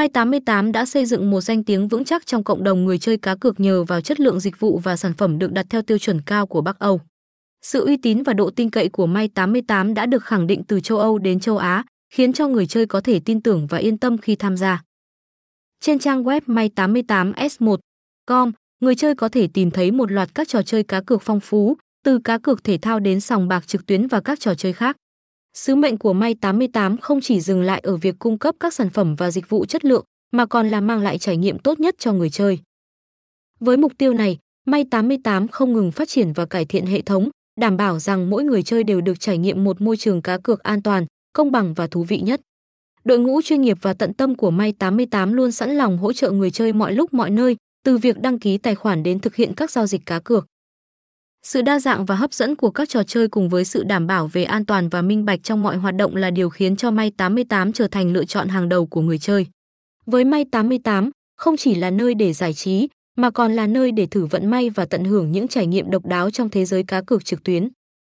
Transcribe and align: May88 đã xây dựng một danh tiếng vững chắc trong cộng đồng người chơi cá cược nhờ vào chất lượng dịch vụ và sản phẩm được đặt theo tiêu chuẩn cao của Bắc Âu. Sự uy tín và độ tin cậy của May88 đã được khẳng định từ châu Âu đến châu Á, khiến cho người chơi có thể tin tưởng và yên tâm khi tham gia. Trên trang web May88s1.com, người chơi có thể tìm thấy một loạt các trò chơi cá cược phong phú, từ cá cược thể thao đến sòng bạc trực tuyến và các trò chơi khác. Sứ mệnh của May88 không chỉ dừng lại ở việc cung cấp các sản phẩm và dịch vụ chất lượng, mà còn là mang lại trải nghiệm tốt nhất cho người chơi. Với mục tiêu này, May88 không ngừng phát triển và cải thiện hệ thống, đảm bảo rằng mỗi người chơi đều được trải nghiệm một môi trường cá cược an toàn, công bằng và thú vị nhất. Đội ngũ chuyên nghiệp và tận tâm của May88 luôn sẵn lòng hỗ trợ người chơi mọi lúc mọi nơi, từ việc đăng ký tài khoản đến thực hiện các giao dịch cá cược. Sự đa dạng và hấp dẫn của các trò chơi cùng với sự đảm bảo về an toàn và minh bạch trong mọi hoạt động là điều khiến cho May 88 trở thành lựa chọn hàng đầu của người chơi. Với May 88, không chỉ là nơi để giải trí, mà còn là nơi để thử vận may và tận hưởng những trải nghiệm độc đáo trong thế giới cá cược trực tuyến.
May88 0.00 0.72
đã 0.72 0.86
xây 0.86 1.06
dựng 1.06 1.30
một 1.30 1.40
danh 1.40 1.64
tiếng 1.64 1.88
vững 1.88 2.04
chắc 2.04 2.26
trong 2.26 2.44
cộng 2.44 2.64
đồng 2.64 2.84
người 2.84 2.98
chơi 2.98 3.16
cá 3.16 3.34
cược 3.34 3.60
nhờ 3.60 3.84
vào 3.84 4.00
chất 4.00 4.20
lượng 4.20 4.40
dịch 4.40 4.60
vụ 4.60 4.78
và 4.78 4.96
sản 4.96 5.14
phẩm 5.14 5.38
được 5.38 5.52
đặt 5.52 5.66
theo 5.70 5.82
tiêu 5.82 5.98
chuẩn 5.98 6.22
cao 6.22 6.46
của 6.46 6.60
Bắc 6.60 6.78
Âu. 6.78 7.00
Sự 7.62 7.86
uy 7.86 7.96
tín 7.96 8.22
và 8.22 8.32
độ 8.32 8.50
tin 8.50 8.70
cậy 8.70 8.88
của 8.88 9.06
May88 9.06 9.94
đã 9.94 10.06
được 10.06 10.24
khẳng 10.24 10.46
định 10.46 10.62
từ 10.68 10.80
châu 10.80 10.98
Âu 10.98 11.18
đến 11.18 11.40
châu 11.40 11.58
Á, 11.58 11.84
khiến 12.12 12.32
cho 12.32 12.48
người 12.48 12.66
chơi 12.66 12.86
có 12.86 13.00
thể 13.00 13.20
tin 13.24 13.42
tưởng 13.42 13.66
và 13.66 13.78
yên 13.78 13.98
tâm 13.98 14.18
khi 14.18 14.36
tham 14.36 14.56
gia. 14.56 14.82
Trên 15.80 15.98
trang 15.98 16.24
web 16.24 16.40
May88s1.com, 16.46 18.52
người 18.80 18.94
chơi 18.94 19.14
có 19.14 19.28
thể 19.28 19.48
tìm 19.54 19.70
thấy 19.70 19.90
một 19.90 20.12
loạt 20.12 20.34
các 20.34 20.48
trò 20.48 20.62
chơi 20.62 20.82
cá 20.82 21.00
cược 21.00 21.22
phong 21.22 21.40
phú, 21.40 21.76
từ 22.04 22.18
cá 22.18 22.38
cược 22.38 22.64
thể 22.64 22.78
thao 22.78 23.00
đến 23.00 23.20
sòng 23.20 23.48
bạc 23.48 23.66
trực 23.66 23.86
tuyến 23.86 24.06
và 24.06 24.20
các 24.20 24.40
trò 24.40 24.54
chơi 24.54 24.72
khác. 24.72 24.96
Sứ 25.54 25.74
mệnh 25.74 25.98
của 25.98 26.14
May88 26.14 26.96
không 27.00 27.20
chỉ 27.20 27.40
dừng 27.40 27.62
lại 27.62 27.80
ở 27.84 27.96
việc 27.96 28.18
cung 28.18 28.38
cấp 28.38 28.54
các 28.60 28.74
sản 28.74 28.90
phẩm 28.90 29.14
và 29.14 29.30
dịch 29.30 29.48
vụ 29.48 29.66
chất 29.66 29.84
lượng, 29.84 30.04
mà 30.30 30.46
còn 30.46 30.68
là 30.68 30.80
mang 30.80 31.02
lại 31.02 31.18
trải 31.18 31.36
nghiệm 31.36 31.58
tốt 31.58 31.80
nhất 31.80 31.94
cho 31.98 32.12
người 32.12 32.30
chơi. 32.30 32.58
Với 33.60 33.76
mục 33.76 33.92
tiêu 33.98 34.12
này, 34.12 34.38
May88 34.66 35.46
không 35.52 35.72
ngừng 35.72 35.92
phát 35.92 36.08
triển 36.08 36.32
và 36.32 36.46
cải 36.46 36.64
thiện 36.64 36.86
hệ 36.86 37.02
thống, 37.02 37.28
đảm 37.60 37.76
bảo 37.76 37.98
rằng 37.98 38.30
mỗi 38.30 38.44
người 38.44 38.62
chơi 38.62 38.84
đều 38.84 39.00
được 39.00 39.20
trải 39.20 39.38
nghiệm 39.38 39.64
một 39.64 39.80
môi 39.80 39.96
trường 39.96 40.22
cá 40.22 40.38
cược 40.38 40.62
an 40.62 40.82
toàn, 40.82 41.06
công 41.32 41.52
bằng 41.52 41.74
và 41.74 41.86
thú 41.86 42.04
vị 42.04 42.20
nhất. 42.20 42.40
Đội 43.04 43.18
ngũ 43.18 43.42
chuyên 43.42 43.60
nghiệp 43.60 43.78
và 43.82 43.94
tận 43.94 44.14
tâm 44.14 44.34
của 44.34 44.50
May88 44.50 45.32
luôn 45.34 45.52
sẵn 45.52 45.70
lòng 45.70 45.98
hỗ 45.98 46.12
trợ 46.12 46.30
người 46.30 46.50
chơi 46.50 46.72
mọi 46.72 46.92
lúc 46.92 47.14
mọi 47.14 47.30
nơi, 47.30 47.56
từ 47.84 47.98
việc 47.98 48.18
đăng 48.18 48.38
ký 48.38 48.58
tài 48.58 48.74
khoản 48.74 49.02
đến 49.02 49.20
thực 49.20 49.34
hiện 49.34 49.54
các 49.54 49.70
giao 49.70 49.86
dịch 49.86 50.06
cá 50.06 50.20
cược. 50.20 50.46
Sự 51.42 51.62
đa 51.62 51.78
dạng 51.78 52.04
và 52.04 52.14
hấp 52.14 52.32
dẫn 52.32 52.56
của 52.56 52.70
các 52.70 52.88
trò 52.88 53.02
chơi 53.02 53.28
cùng 53.28 53.48
với 53.48 53.64
sự 53.64 53.82
đảm 53.82 54.06
bảo 54.06 54.26
về 54.32 54.44
an 54.44 54.66
toàn 54.66 54.88
và 54.88 55.02
minh 55.02 55.24
bạch 55.24 55.42
trong 55.42 55.62
mọi 55.62 55.76
hoạt 55.76 55.96
động 55.96 56.16
là 56.16 56.30
điều 56.30 56.50
khiến 56.50 56.76
cho 56.76 56.90
May 56.90 57.10
88 57.10 57.72
trở 57.72 57.88
thành 57.88 58.12
lựa 58.12 58.24
chọn 58.24 58.48
hàng 58.48 58.68
đầu 58.68 58.86
của 58.86 59.00
người 59.00 59.18
chơi. 59.18 59.46
Với 60.06 60.24
May 60.24 60.44
88, 60.52 61.10
không 61.36 61.56
chỉ 61.56 61.74
là 61.74 61.90
nơi 61.90 62.14
để 62.14 62.32
giải 62.32 62.54
trí, 62.54 62.88
mà 63.16 63.30
còn 63.30 63.52
là 63.52 63.66
nơi 63.66 63.92
để 63.92 64.06
thử 64.06 64.26
vận 64.26 64.50
may 64.50 64.70
và 64.70 64.84
tận 64.84 65.04
hưởng 65.04 65.32
những 65.32 65.48
trải 65.48 65.66
nghiệm 65.66 65.90
độc 65.90 66.06
đáo 66.06 66.30
trong 66.30 66.48
thế 66.48 66.64
giới 66.64 66.82
cá 66.82 67.00
cược 67.00 67.24
trực 67.24 67.42
tuyến. 67.44 67.68